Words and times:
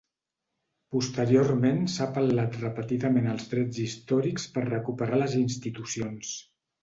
Posteriorment 0.93 1.81
s'ha 1.95 2.03
apel·lat 2.11 2.57
repetidament 2.63 3.29
als 3.33 3.45
drets 3.53 3.81
històrics 3.85 4.49
per 4.57 4.67
recuperar 4.69 5.23
les 5.25 5.37
institucions. 5.43 6.33